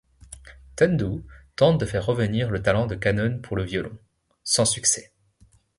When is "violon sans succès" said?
3.61-5.13